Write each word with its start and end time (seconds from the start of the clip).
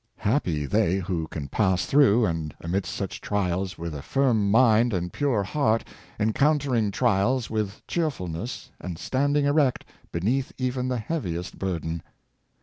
Happy 0.25 0.65
they 0.65 0.97
who 0.97 1.27
can 1.27 1.47
pass 1.47 1.85
through 1.85 2.25
and 2.25 2.55
amidst 2.61 2.91
such 2.91 3.21
trials 3.21 3.77
with 3.77 3.93
a 3.93 4.01
firm 4.01 4.49
mind 4.49 4.95
and 4.95 5.13
pure 5.13 5.43
heart, 5.43 5.83
encountering 6.19 6.89
trials 6.89 7.51
with 7.51 7.85
cheerfulness, 7.85 8.71
and 8.79 8.97
standing 8.97 9.45
erect 9.45 9.85
beneath 10.11 10.53
even 10.57 10.87
the 10.87 10.97
heaviest 10.97 11.59
burden! 11.59 12.01